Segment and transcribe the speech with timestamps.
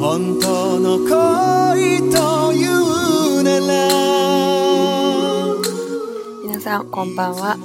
[0.00, 3.66] 本当の恋というなら。
[6.42, 7.58] 皆さんこんばんは。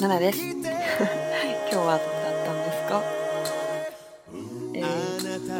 [0.00, 0.38] ナナです。
[0.46, 3.02] 今日はどうだったんですか？
[4.74, 4.84] えー、
[5.44, 5.52] と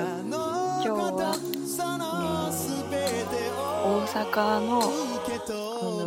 [0.85, 1.43] 今日は、う
[3.91, 6.07] ん、大阪のあの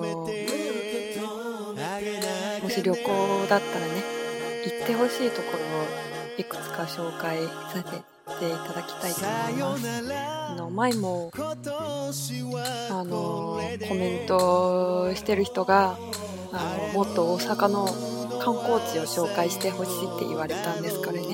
[2.64, 3.02] もし旅行
[3.50, 3.92] だったらね
[4.66, 5.88] 行ってほしいところを
[6.38, 15.98] いくつか紹介させていただきたいと思いますあの前もあのコメントしてる人が
[16.52, 17.86] あのもっと大阪の
[18.40, 21.28] 観光地を紹介してほしいって言われたんですからね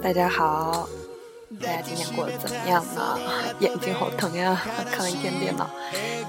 [0.00, 0.88] 大家好，
[1.60, 3.18] 大家今天过得怎么样呢？
[3.60, 4.60] 眼睛好疼呀，
[4.92, 5.68] 看了一天电脑。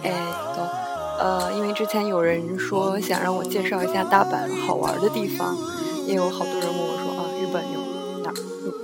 [0.03, 0.11] 哎，
[0.55, 0.88] 都
[1.18, 5.56] 呃，因为之前有人说想让我介绍一下大阪好玩的地方，
[6.06, 7.80] 也有好多人问我说啊，日本有
[8.22, 8.32] 哪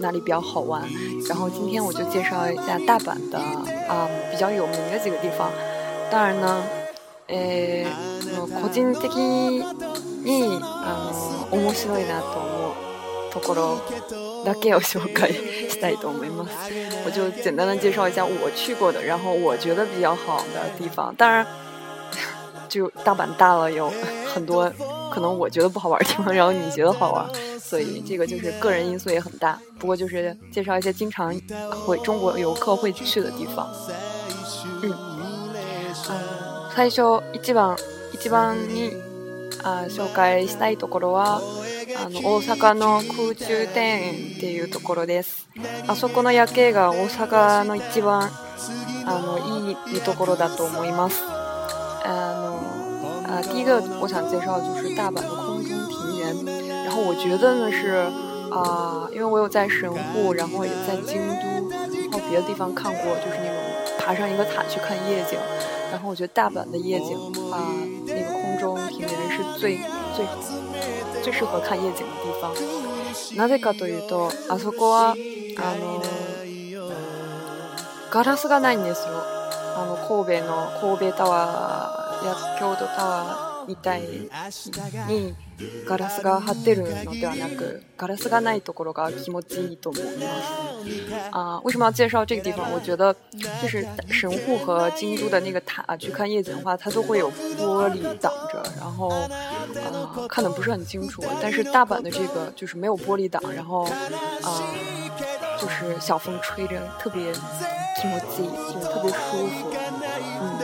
[0.01, 0.83] 哪里比较好玩？
[1.29, 3.39] 然后今天我就介绍一下大阪的
[3.89, 5.51] 啊、比较有名的几个地方。
[6.11, 6.63] 当然呢，
[7.29, 11.13] えー、もう個人的にあ
[11.51, 13.81] の面白いなと思うところ
[14.45, 15.33] だけを紹介
[15.69, 16.51] したいと思います。
[17.05, 21.15] 我就简单的介绍一下我去过的，然后我觉得比较好的地方。
[21.17, 21.47] 当然，
[22.76, 23.90] 就大阪大了，有
[24.34, 24.70] 很多
[25.10, 27.26] 可能我觉得不好玩的地方，然后你觉得好玩，
[27.58, 29.58] 所以这个就是个人因素也很大。
[29.80, 31.34] 不过就是介绍一些经常
[31.86, 33.66] 会中国游客会去的地方。
[34.84, 34.94] 嗯，
[36.04, 37.78] あの最初一番
[38.12, 38.92] 一番に
[39.64, 41.40] あ紹介したいところは
[41.98, 45.48] あの大阪の空中庭園っていうところです
[45.88, 48.30] あそこの夜景が大阪の一番
[49.06, 51.24] あのいい見どころだと思います
[52.04, 52.65] あの
[53.35, 56.35] 啊，第一个我想介绍的就是大阪的空中庭园，
[56.85, 58.07] 然后我觉得呢是
[58.51, 63.55] 啊、因为我有在神户，然后也在京都，然后别的地方看过，就是那种
[63.99, 65.39] 爬上一个塔去看夜景，
[65.93, 67.17] 然后我觉得大阪的夜景
[67.53, 67.63] 啊、
[68.07, 69.79] 那个空中庭园是最
[70.17, 70.27] 最
[71.23, 72.51] 最适合看夜景的地方。
[73.37, 75.15] なぜかというと、あそこは
[75.59, 76.03] あの
[78.11, 79.23] ガラスがないんですよ。
[79.77, 81.94] あの神戸の神戸タワー
[82.25, 85.35] や京都タワーみたいに
[85.87, 90.17] ガラスが張ってるのではなく，ガラスがないところが気持ちいいと思います。
[91.33, 92.65] 啊，为什么要介绍这个地方？
[92.73, 93.15] 我觉得
[93.61, 99.11] 就是神户和京都的那个塔去看夜景的话，它都会有玻璃挡着，然后
[99.75, 101.23] 呃看的不是很清楚。
[101.43, 103.85] 但是大阪的这个就是没有玻璃挡，然后
[104.43, 104.63] 呃
[105.59, 109.71] 就是小风吹着，特别気持ちいい，就是特别舒服。
[110.43, 110.59] 嗯，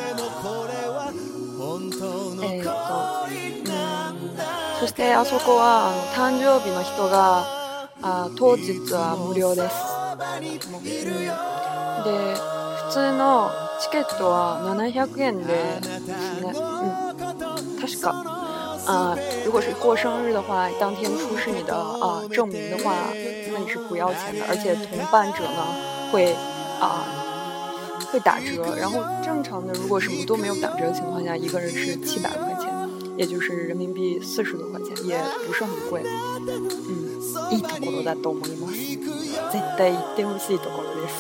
[5.00, 7.44] そしてあそこはあの誕生日の人が
[8.02, 9.74] あ当日は無料です。
[10.70, 10.91] もううん、で
[12.86, 15.88] 普通のチケットは700円です
[16.41, 16.52] ね。
[16.54, 18.24] 嗯，確か。
[18.86, 22.94] 啊，如果是过生日的话，当天出示你的啊证明的话，
[23.52, 25.66] 那你是不要钱的，而且同伴者呢
[26.12, 26.32] 会
[26.80, 27.04] 啊
[28.12, 28.76] 会打折。
[28.76, 32.59] 然后正常的，如果什么都没有打折的情况下，一个人是七百块钱，
[33.17, 36.01] 也就是人民币四十多块钱，也不是很贵。
[36.03, 37.19] 嗯，
[37.51, 38.73] いいところだと思います。
[39.51, 41.16] 絶対行ってほしいところです。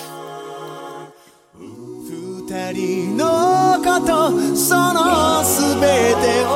[2.47, 6.49] 二人のことその全てを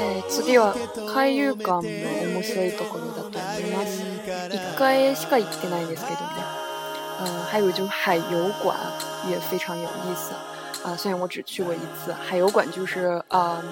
[0.00, 0.74] えー次は
[1.14, 4.02] 海遊館の面白いところだと思います。
[4.50, 6.24] 一回しか行ってないんですけどね。
[7.20, 8.76] 嗯，还有就是海游馆
[9.30, 10.32] 也非常有意思
[10.82, 13.62] 啊、虽然我只去过一次，海游馆就是啊，呃，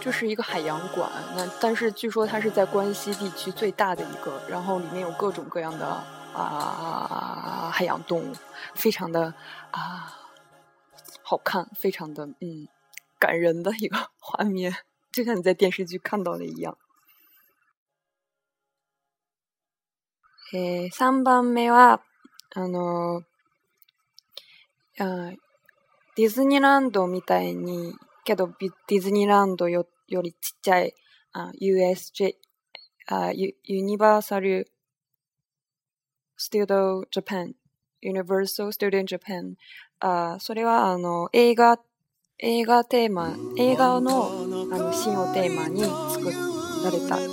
[0.00, 1.10] 就是一个海洋馆。
[1.36, 5.86] 那但是据说它是在关西地区最大的一个，然后里面有各种各样的
[6.34, 8.32] 啊、海洋动物，
[8.74, 9.34] 非常的
[9.70, 10.14] 啊、
[11.22, 12.68] 好看，非常的嗯
[13.18, 14.74] 感人的一个 画面，
[15.10, 16.76] 就像你在电视剧看到的一样。
[20.50, 22.00] えー、3番目は、
[22.54, 23.22] あの
[24.98, 25.32] あ
[26.16, 28.49] ディズニーランドみたいに、 けど
[28.87, 30.93] ディズニーランドよよりちっちゃい
[31.33, 32.35] あ USJ
[33.07, 34.71] あユ、ニバーサル・
[36.37, 37.53] スタジオ・ジャパン、
[38.01, 39.55] ユニバーサル・スタジオ・ジャパン、
[39.99, 41.79] あそれはあの映画、
[42.39, 44.29] 映画テーマ、映画の
[44.71, 46.31] あのシーンをテーマに作
[46.83, 47.23] られたテ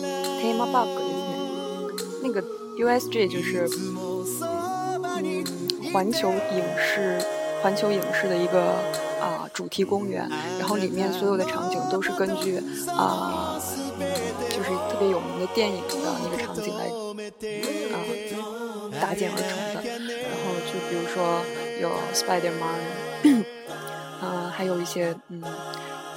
[0.52, 2.22] ーマパークですね。
[2.22, 2.42] 那个
[2.78, 3.68] USJ 就是
[5.22, 5.60] 嗯
[5.92, 7.18] 环球影视
[7.62, 10.28] 环球影视的一个啊呃主题公园，
[10.58, 12.58] 然后里面所有的场景都是根据
[12.88, 13.60] 啊，
[13.98, 14.06] 呃
[14.48, 17.96] 就是特别有名的电影的那个场景来啊
[18.92, 19.82] 呃搭建而成的。
[19.82, 21.42] 然后就比如说
[21.80, 22.80] 有 Spider-Man，
[24.20, 25.42] 嗯，还有一些嗯。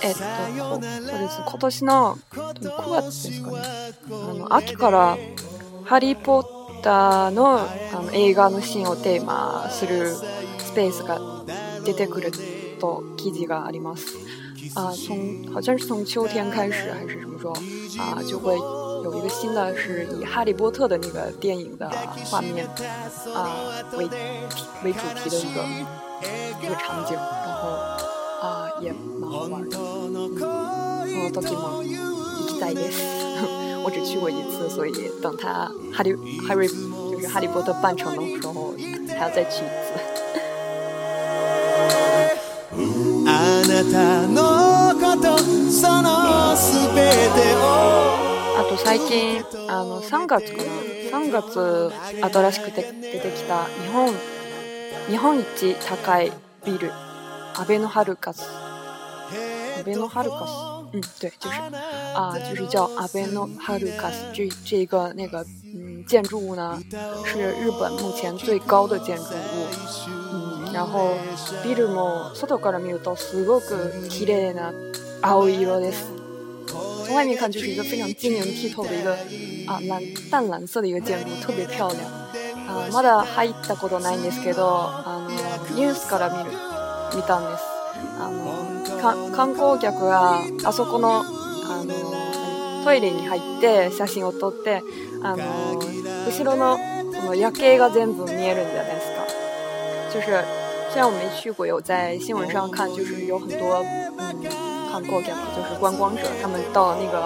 [0.06, 3.58] えっと、そうです今年の9月ですかね
[4.12, 5.18] あの秋から
[5.88, 7.60] 「ハリー・ポッターの」
[7.94, 11.22] あの映画のシーンをテーマするスペースが
[11.86, 12.34] 出てくる
[12.83, 14.17] と記事があります
[14.75, 17.53] 啊，从好像是从秋天开始还是什么时候
[18.03, 18.57] 啊，就会
[19.05, 21.91] 有一个新的是以哈利波特的那个电影的
[22.25, 22.67] 画面
[23.35, 23.51] 啊
[23.93, 24.09] 为
[24.85, 25.65] 为主题的一个
[26.63, 27.69] 一个场景，然后
[28.43, 29.77] 啊也蛮好玩的。
[31.31, 33.03] その時も行きたいです。
[33.85, 34.93] 我只去过一次，所以
[35.23, 36.13] 等他哈利
[36.47, 38.75] 哈利就是哈利波特办成的时候，
[39.09, 40.12] 还要再去一次。
[48.56, 50.64] あと最近あの3月かな
[51.12, 51.92] ？3月
[52.22, 54.14] 新しくて出てきた日本
[55.10, 56.32] 日本一高い
[56.66, 56.92] ビル
[57.56, 58.44] アベノハルカス。
[59.76, 60.54] 阿贝诺哈鲁卡斯，
[60.94, 61.60] 嗯，对，就是
[62.16, 65.44] 啊，就是叫阿贝诺哈鲁卡斯这这个那个
[65.76, 66.80] 嗯建筑物呢，
[67.26, 69.68] 是日本目前最高的建筑物，
[70.32, 70.43] 嗯，
[70.74, 71.16] 然后
[71.64, 74.74] ビルも外から見るとすごく綺麗な
[75.22, 76.12] 青色です。
[77.06, 79.14] 从外面看就是一个非常晶莹剔透的一个
[79.68, 82.00] 啊蓝淡蓝色的一个建筑，特别漂亮。
[82.68, 85.28] 啊，まだ入ったことないんですけど、あ
[85.70, 86.52] のニュースから見る
[87.16, 87.64] 見たんです。
[88.20, 91.24] あの観光客があそこのあ
[91.84, 94.82] のトイレに入って写真を撮って
[95.22, 95.80] あの
[96.28, 96.78] 後ろの
[97.14, 99.24] その夜景が全部見えるんじゃないですか。
[100.14, 100.63] 就是
[100.93, 103.85] 虽然我没去过，有在新闻上看，就是有很多
[104.17, 104.35] 嗯
[104.91, 107.21] 観光客，就是观光者，他们到那个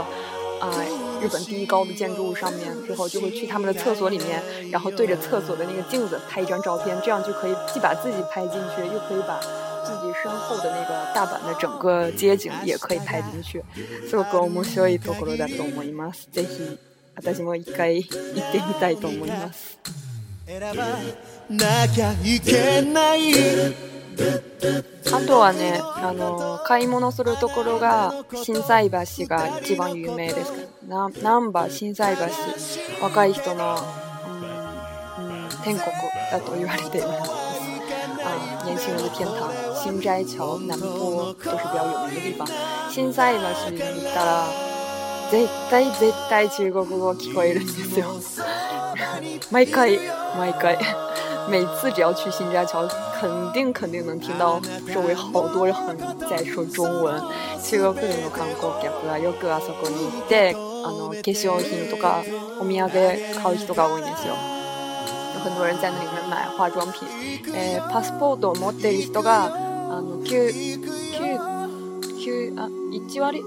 [0.60, 0.84] 啊、呃、
[1.20, 9.38] 日本第一高的建筑物上面之后，就会去他们的厕所里面，然后对着厕所的那个镜子拍一张照片，这样就可以既把自己拍进去，又可以把
[9.84, 13.62] 自己身后的那个大阪的整个街景也可以拍进去。
[14.08, 16.28] すごく面白いところだと思います。
[16.32, 16.78] ぜひ
[17.14, 19.78] 私も一回行ってみたいと思います。
[21.49, 21.53] あ
[25.25, 28.97] とはね、あの買い物するところが心斎橋
[29.27, 30.51] が一番有名です
[30.85, 32.23] な難波心斎橋
[33.01, 33.77] 若い人の、
[35.17, 35.85] うん、うん、天国
[36.31, 37.31] だと言われています。
[38.19, 42.45] 啊，年轻人的天堂，新斋桥、南波都是比较有名的地方。
[42.91, 43.39] 新斎橋
[43.71, 44.49] に行ったら、
[45.31, 48.19] 絶対絶対中国語聞こえるんですよ。
[49.51, 49.99] 毎回
[50.37, 50.77] 毎回，
[51.49, 52.85] 每次只要去新斋桥，
[53.19, 54.59] 肯定肯定能听到
[54.93, 55.73] 周围好多人
[56.29, 57.21] 在说中文。
[57.63, 62.23] 中国人の観光客がよくあそこに行って、あの化粧品とか
[62.59, 64.35] お土産買う人が多いんですよ。
[65.35, 67.07] 有很多人在那里面买化妆品。
[67.55, 71.39] えー、パスポートを持っている人が、あの、9、9、
[72.25, 73.41] 9、あ、1割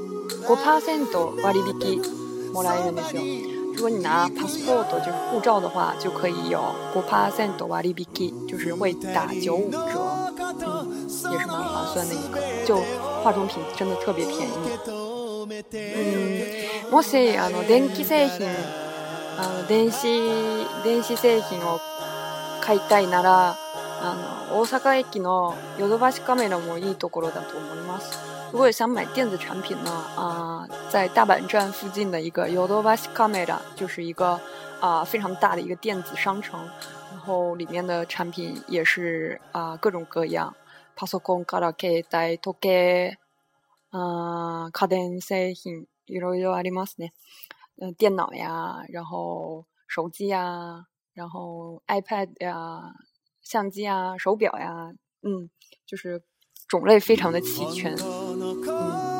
[0.46, 2.02] ?5% 割引
[2.52, 3.22] もらえるんですよ。
[3.74, 6.60] 如果你拿 passport 就是护照的话，就可以有
[6.94, 9.78] 5%割引，就是会打九五折，
[10.36, 12.40] 嗯，也是蛮划算的一个。
[12.66, 12.76] 就
[13.22, 14.52] 化妆品真的特别便宜。
[15.72, 18.48] 嗯，もしあの電気製品、
[19.38, 20.06] あの電子
[20.84, 21.80] 電子製品を
[22.60, 23.56] 買いたいなら。
[24.02, 24.14] あ
[24.50, 28.18] の大阪駅のヨドバシカメラもいいところだと思います。
[28.51, 34.39] 如果想买电子产品呢，啊、呃，在大阪站附近的一个 Yodobashi Camera 就是一个
[34.79, 36.59] 啊、呃、非常大的一个电子商城，
[37.11, 40.53] 然后里面的产品也是啊、呃、各种各样，
[40.95, 43.17] パソコンから携帯、時計、
[43.91, 47.11] 啊家電製品いろいろありますね。
[47.79, 52.93] 嗯，电脑呀，然后手机呀，然后 iPad 呀。
[53.45, 54.91] 相机啊，手表呀，
[55.21, 55.51] 嗯，
[55.85, 56.23] 就是
[56.67, 58.28] 种类非常的齐全，嗯，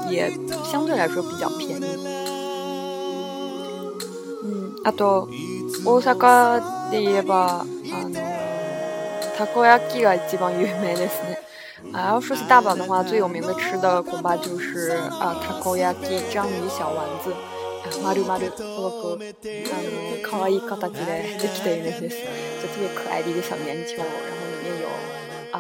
[0.10, 0.32] 也
[0.64, 1.86] 相对来说比较便宜。
[4.44, 5.28] 嗯，あと
[5.84, 7.66] 大阪で言えばあ
[8.08, 8.16] の
[9.38, 11.40] たこ焼きが一番有名ですね。
[11.94, 17.34] 啊，要说起大阪的话，最有名的吃的恐怕就是啊たこ焼き章鱼小丸子。
[18.04, 19.22] まるまるすごくあの
[20.28, 22.18] 可愛い形でできているんです。
[22.60, 24.10] 就特别可爱的一个小圆球，然后
[24.50, 24.88] 里面有
[25.52, 25.56] 啊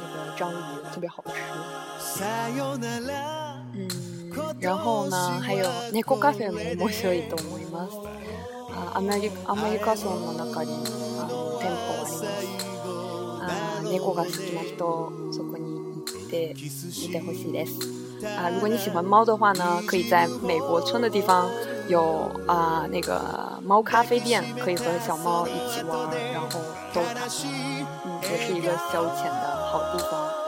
[0.00, 0.54] 那个章鱼，
[0.94, 1.32] 特别好吃。
[3.73, 3.87] 嗯，
[4.59, 7.97] 然后呢，还有猫カフェも面白いと思います。
[8.73, 10.71] あアメリアメリカ村の中に
[11.19, 12.25] あの店舗あります。
[13.43, 17.79] あ猫が好きな人そこに行ってみてほしいです。
[18.25, 21.49] 啊，如果你喜欢猫的话呢，可以在美国村的地方
[21.87, 26.59] 有啊那个猫咖啡店，可以和小猫一起玩，然后
[26.93, 27.25] 逗它，
[28.05, 30.40] 嗯，也是一个消遣的好地方。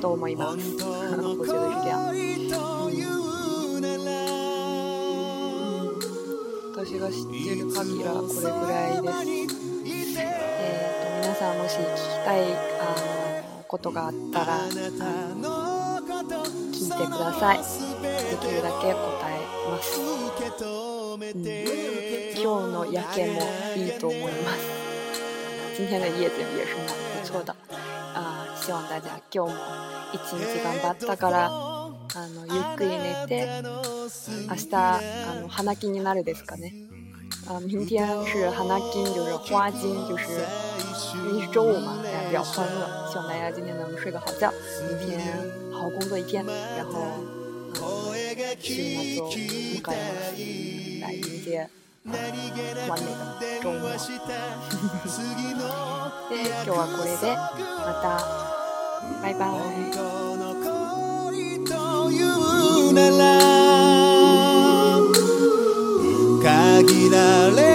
[0.00, 0.58] 都思います。
[0.78, 1.98] 我觉得是这样。
[6.74, 10.16] 私が知ってる限りはこれぐらいです。
[10.20, 12.40] えー、と皆さんもし聞きたい
[12.78, 12.84] あ
[13.58, 14.60] のことがあったらあ
[15.34, 15.98] の
[16.72, 17.58] 聞いてください。
[17.58, 17.64] で
[18.40, 18.96] きるだけ答
[19.28, 19.34] え
[19.68, 19.98] ます。
[21.20, 21.34] 嗯，
[22.40, 23.42] 今日の夜景も
[23.76, 24.58] いいと思います。
[25.76, 26.78] 今天的夜景也是蛮
[27.20, 27.54] 不错的。
[28.68, 29.58] あ希望大家今日も
[30.12, 31.88] 一日頑張ったからあ
[32.28, 33.48] のゆっくり寝て
[34.46, 35.00] 明日あ
[35.40, 36.74] の花金になるですかね。
[37.46, 40.24] 啊，明天是花金，就是花金，就是
[41.30, 43.08] 因为是周五嘛，大家比较欢乐。
[43.10, 44.52] 希望大家今天能睡个好觉，
[44.90, 45.18] 明天
[45.72, 46.44] 好好工作一天，
[46.76, 46.92] 然后
[48.60, 48.74] 週
[49.16, 50.36] 末を迎えます。
[51.00, 51.70] 来迎接
[52.04, 53.98] 完美的周末。
[56.28, 58.57] で今日はこれでまた
[59.22, 59.46] 拜拜。「